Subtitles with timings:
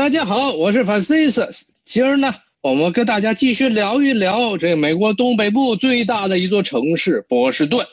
[0.00, 1.68] 大家好，我是 Francis。
[1.84, 7.86] 今儿呢，我们跟大家继续聊一聊这美国东北部最大的一座城市波士顿。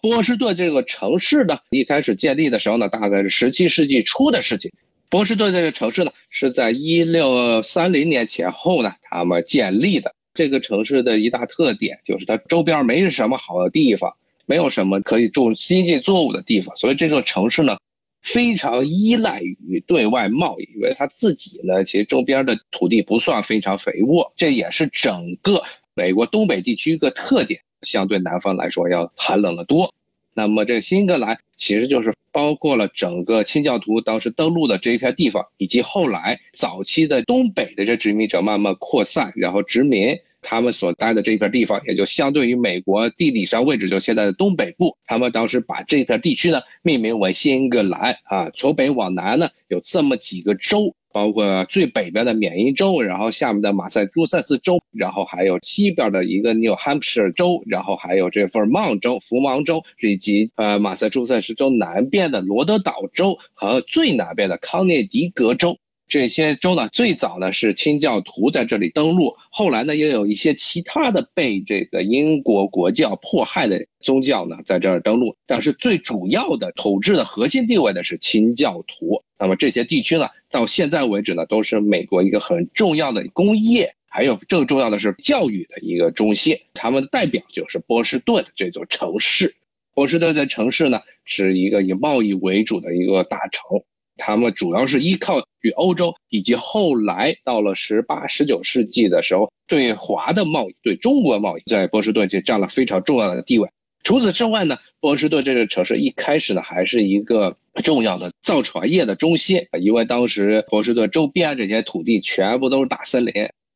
[0.00, 4.72] 波士顿这个城市呢，一开始建立的时候呢，大概是十七世纪初的事情。
[5.10, 10.14] 波士顿这个城市呢，是在一六三零年前后呢，他们建立的。
[10.32, 14.16] 这个城市的一大特点就是它周边没什么好的地方，
[14.46, 17.76] 没有什么可以种经济作物的地方，所以这座城市呢。
[18.22, 25.62] 非常依赖于对外贸易，因为他自己呢，其实周边的土地不算非常肥沃，这也是整个
[25.94, 29.92] 美国东北地区一个特点，相对南方来说要寒冷的多。
[30.34, 40.18] 那么这新英格兰其实就是包括了整个清教徒当时登陆的这一片地方，以及后来早期的东北的这殖民者慢慢扩散，然后殖民。
[40.42, 44.96] 他们所待的这片地方，也就相对于美国地理上位置，就现在的东北部。
[45.06, 48.50] 他们当时把这片地区呢命名为新英格兰啊。
[48.54, 65.76] 从北往南呢有这么几个州，包括最北边的缅因州，然后下面的马赛诸塞斯州，然后还有西边的一个 New Hampshire 州，然后还有这份蒙州、福芒州，以及呃马赛诸塞斯州南边的罗德岛州和最南边的康涅狄格州。
[66.10, 79.22] 这些州呢，最早呢是清教徒在这里登陆，后来呢又有一些其他的被这个英国国教迫害的宗教呢在这儿登陆，但是最主要的统治的核心地位呢是清教徒。
[79.38, 86.58] 那么这些地区呢，到现在为止呢，都是美国一个很重要的工业，还有更重要的是教育的一个中心。
[86.74, 89.54] 他们的代表就是波士顿这座城市。
[89.94, 93.82] 波士顿的城市呢，是一个以贸易为主的一个大城。
[94.20, 103.68] 他们主要是依靠与欧洲，以及后来到了十八、十九世纪的时候，对华的贸易、对中国贸易，在波士顿就占了非常重要的地位。
[104.02, 113.32] 除此之外呢，波士顿这个城市一开始呢，还是一个重要的造船业的中心，因为当时波士顿周边这些土地全部都是大森林，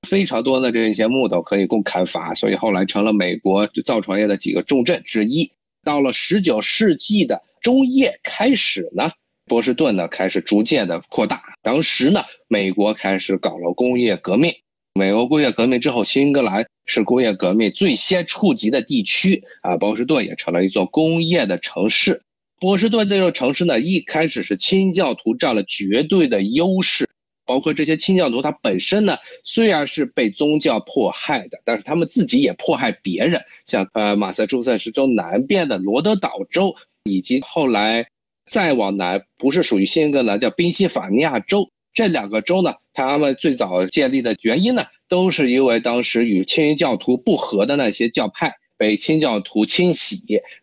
[0.06, 5.50] 非常多的这些木头可以供砍伐，所以后来成了美国造船业的几个重镇之一。
[5.82, 9.10] 到了十九世纪的中叶开始呢。
[9.46, 11.42] 波士顿呢开始逐渐的扩大。
[11.62, 14.52] 当时呢，美国开始搞了工业革命。
[14.94, 19.76] 美国工业革命之后，新英格兰是工业革命最先触及的地区啊。
[19.76, 22.22] 波士顿也成了一座工业的城市。
[22.60, 27.08] 波士顿这座城市呢，一开始是清教徒占了绝对的优势。
[27.44, 33.42] 包括这些清教徒，他本身呢虽然是被宗教迫害的，但是他们自己也迫害别人。
[33.66, 38.06] 像呃，马萨诸塞州南边的罗德岛州，以及后来。
[38.46, 41.70] 再往南，不是属于新英格兰，叫宾夕法尼亚州。
[41.92, 50.18] 这两个州呢，他们最早建立的原因呢，都是因为当时与清教徒不和的那些教派被清教徒清洗、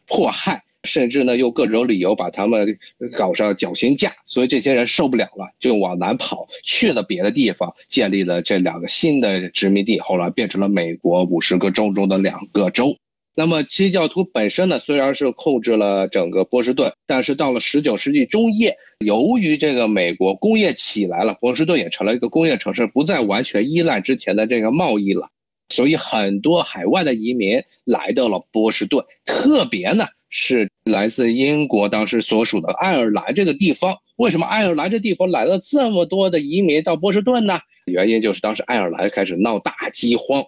[0.05, 2.77] 迫害，甚至呢用各种理由把他们
[3.13, 4.13] 搞上绞刑架。
[4.25, 12.97] 所以这些人受不了了，就往南跑，去了别的地方，建立了这两个新的殖民地，后来变成了美国五十个州中的两个州。
[13.33, 25.29] 那么，清教徒本身呢，虽然是控制了整个波士顿，但是到了十九世纪中叶，由于这个美国工业起来了，波士顿也成了一个工业城市，不再完全依赖之前的这个贸易了，
[25.69, 33.95] 所以很多海外的移民来到了波士顿，特别呢是来自英国当时所属的爱尔兰这个地方。
[34.17, 37.61] 为什么爱尔兰这地方来了这么多的移民到波士顿呢？
[37.85, 40.43] 原因就是当时爱尔兰开始闹大饥荒，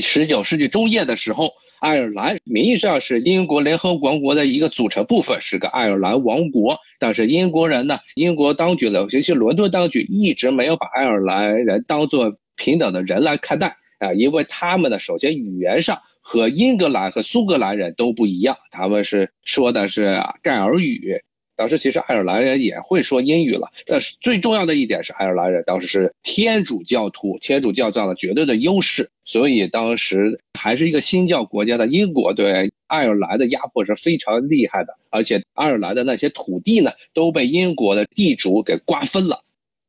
[0.00, 1.50] 十九世纪中叶的时候。
[1.84, 6.78] 爱尔兰名义上是英国联合王国的一个组成部分，是个爱尔兰王国。
[6.98, 21.22] 但是英国人呢，英国当局的，尤其是伦敦当局，一直没有把爱尔兰人当做平等的人来看待啊，因为他们的，首先语言上和英格兰和苏格兰人都不一样，他们是说的是盖尔语。
[21.56, 39.42] 当时其实爱尔兰人也会说英语了，但是最重要的一点是，爱尔兰人当时是天主教徒，天主教占了绝对的优势，所以当时还是一个新教国家的英国对爱尔兰的压迫是非常厉害的，而且爱尔兰的那些土地呢都被英国的地主给瓜分了。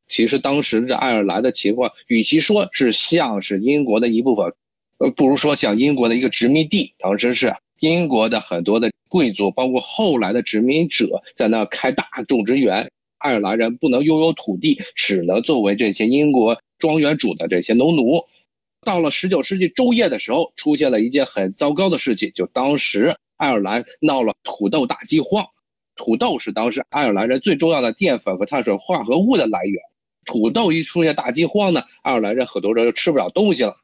[0.08, 4.54] 其实当时这爱尔兰的情况，与其说是像是英国的一部分，
[5.00, 6.94] 呃，不如说像英国的一个殖民地。
[7.00, 8.92] 当时是英国的很多的。
[9.08, 18.26] 贵族包括后来的殖民者在那开大种植园，爱尔兰人不能拥有土地，只能作为这些英国庄园主的这些农奴。
[18.82, 25.46] 到了十九世纪中叶的时候，出现了一件很糟糕的事情，就当时爱尔兰闹了土豆大饥荒。
[25.96, 29.82] 土豆是当时爱尔兰人最重要的淀粉和碳水化合物的来源。
[30.26, 33.78] 土豆一出现大饥荒呢，爱尔兰人很多人就吃不了东西了。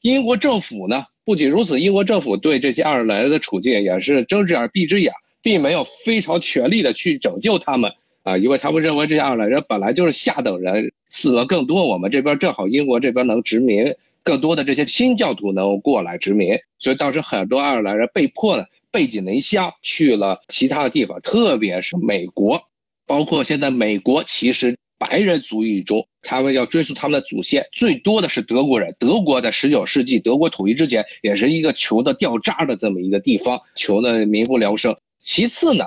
[0.00, 1.04] 英国政府呢？
[1.30, 7.92] 不仅如此，英国政府对这些爱尔兰人的处境也是睁只眼闭只眼，并没有非常全力的去拯救他们。
[8.24, 13.94] 啊，因为他们认为这些爱尔兰人本来就是下等人，死了更多，我们这边正好英国这边能殖民
[14.24, 22.60] 更多的这些新教徒能过来殖民，所以当时很多爱尔兰人被迫呢背井离乡去了其他的地方，特别是美国，
[23.06, 24.76] 包括现在美国其实。
[25.00, 28.94] 白人族裔中，他们要追溯他们的祖先，最多的是德国人。
[28.98, 34.94] 德国在十九世纪德国统一之前，也是一个穷的掉渣的这么一个地方，穷的民不聊生。
[35.18, 35.86] 其次呢，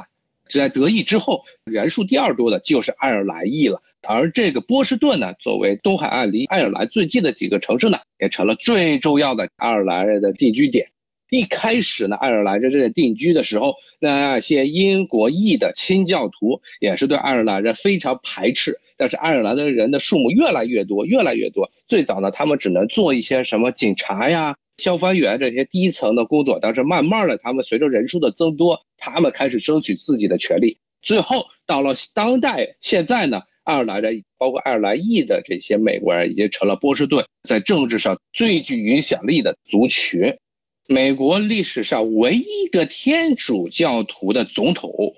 [0.50, 3.84] 在德意之后，人数第二多的就是爱尔兰裔了。
[4.02, 10.88] 而这个波士顿呢，作为东海岸离爱尔兰最近的几个城市呢，也成了最重要的爱尔兰人的定居点。
[11.30, 18.80] 一开始呢，爱尔兰在这里定居的时候，那些英国裔的清教徒也是对爱尔兰人非常排斥。
[18.98, 21.72] 但是爱尔兰的人的数目越来越多，越来越多。
[21.88, 26.60] 最早呢，他们只能做一些什么警察呀、消防员这些低层的工作。
[26.62, 30.78] 但是慢慢的，他们随着人数的增多，他们开始争取自己的权利。
[31.02, 40.38] 最后到了当代，现在呢，爱尔兰人包括爱尔兰裔的这些美国人，已经成了波士顿在政治上最具影响力的族群。
[40.88, 45.14] 美国历史上唯一一个天主教徒的总统，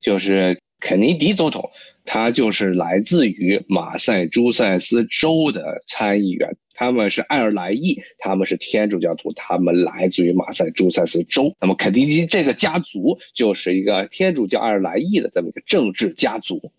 [0.00, 1.70] 就是肯尼迪总统。
[2.10, 11.54] 他就是来自于马赛诸塞斯州的参议员，他们是爱尔兰裔，他们是天主教徒，他们来自于马赛诸塞斯州。
[11.60, 16.72] 那么肯尼迪这个家族就是一个天主教爱尔兰裔的这么一个政治家族，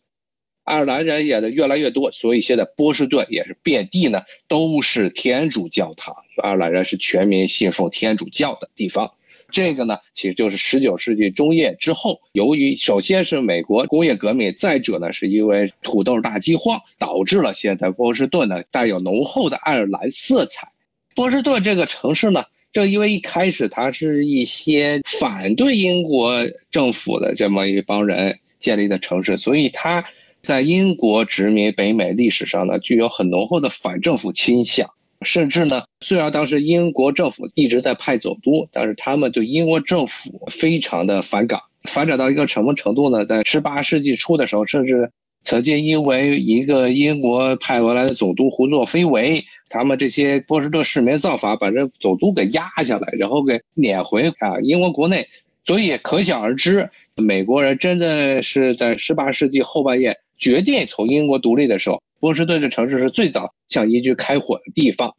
[0.63, 9.13] 爱尔兰人也的越来越多，所以现在波士顿也是遍地呢都是天主教堂，爱尔兰人是全民信奉天主教的地方。
[9.51, 20.71] 这个呢，其实就是十九世纪中叶之后，由于首先是美国工业革命，再者呢，是因为土豆大饥荒，导致了现在波士顿呢带有浓厚的爱尔兰色彩。
[21.15, 26.35] 波士顿这个城市呢，正因为一开始它是一些反对英国
[26.71, 30.05] 政府的这么一帮人建立的城市，所以它
[30.43, 34.89] 在英国殖民北美历史上呢，具有很浓厚的反政府倾向。
[35.25, 43.25] 甚至呢，虽然当时英国政府一直在派总督，但是他们对英国政府非常的反感，反感到一个什么程度呢？
[43.25, 45.11] 在十八世纪初的时候，甚至
[45.43, 55.27] 曾经因为一个英国派过来的总督胡作非为，他们这些波士顿市民造反，把这总督给压下来，然后给撵回啊英国国内。
[55.65, 62.01] 所以可想而知，美国人真的是在十八世纪后半叶决定从英国独立的时候。
[62.19, 65.15] 波士顿这城市是最早向英军开火的地方，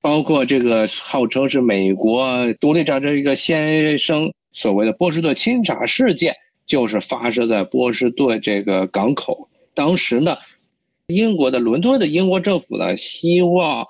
[0.00, 9.48] 包括这个号称是美国独立战争一个先声，所谓的波士顿清查事件，就是发生在波士顿这个港口。
[9.74, 10.36] 当时呢，
[11.08, 13.84] 英国的伦敦的英国政府呢，希望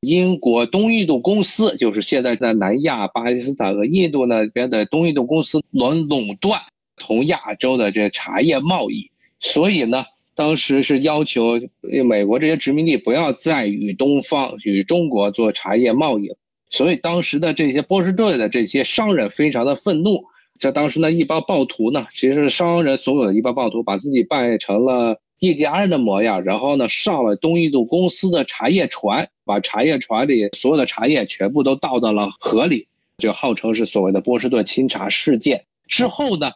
[0.00, 6.60] 英国东印度公司，就是现在在南亚、巴基斯坦和印度那边的东印度公司，能垄断
[6.96, 10.04] 同亚洲的这茶叶贸易，所以呢。
[10.40, 11.60] 当时是要求
[12.08, 16.34] 美国这些殖民地不要再与东方、与中国做茶叶贸易，
[16.70, 20.24] 所以当时的这些波士顿的这些商人非常的愤怒。
[20.58, 32.88] 这当时呢，一帮暴徒呢，其实是商人所有的一帮暴徒，把自己扮成了印第安人的模样，然后呢，上了东印度公司的茶叶船，把茶叶船里所有的茶叶全部都倒到了河里，
[33.18, 35.66] 就号称是所谓的波士顿清查事件。
[35.86, 36.52] 之后呢，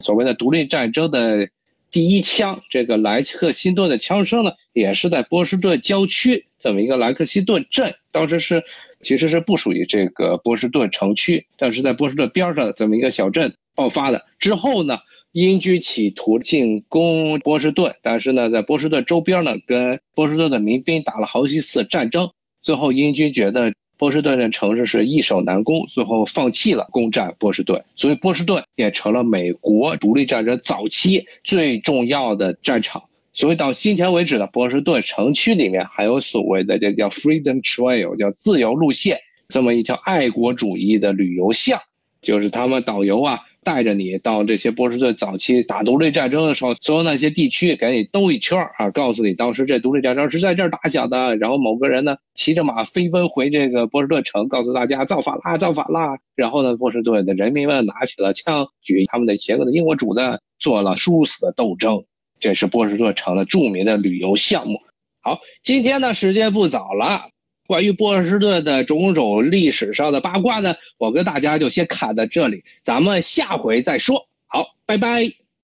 [0.00, 1.48] 所谓的独立战争的。
[1.92, 8.64] 第一枪，这个莱克辛顿的枪声呢，也是在波士顿郊区这么一个莱克辛顿镇，当时是
[9.02, 14.24] 其实是不属于这个波士顿城区，但是在波士顿边上的这么一个小镇爆发的。
[14.38, 14.96] 之后呢，
[15.32, 22.30] 英军企图进攻波士顿，但是呢，在波士顿周边呢，跟波士顿的民兵打了好几次战争，
[22.62, 23.74] 最后英军觉得。
[24.02, 33.04] 波士顿的城市是易守难攻，最后放弃了攻占波士顿，所以波士顿也成了美国独立战争早期最重要的战场。
[33.32, 41.80] 所以到今天为止呢，波士顿城区里面还有所谓的这叫 Freedom Trail，叫自由路线，这么一条爱国主义的旅游巷，
[42.20, 43.38] 就是他们导游啊。
[43.64, 51.36] 带着你到这些波士顿早期打独立战争的时候，所有那些地区给你兜一圈啊，告诉你当时这独立战争是在这儿打响的。
[51.36, 56.18] 然后某个人呢骑着马飞奔回这个波士顿城，告诉大家造反啦，造反啦。
[56.34, 62.04] 然后呢，波士顿的人民们拿起了枪，与他们的邪恶的英国主子做了殊死的斗争。
[62.40, 64.80] 这是波士顿城的著名的旅游项目。
[65.20, 67.31] 好，今天呢时间不早了。
[67.66, 74.26] 关于波士顿的种种历史上的八卦呢，我跟大家就先看到这里，咱们下回再说。
[74.46, 75.41] 好，拜拜。